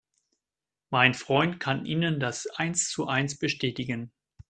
Mein 0.89 1.13
Freund 1.13 1.59
kann 1.59 1.85
Ihnen 1.85 2.19
das 2.19 2.47
eins 2.55 2.89
zu 2.89 3.05
eins 3.05 3.37
bestätigen. 3.37 4.11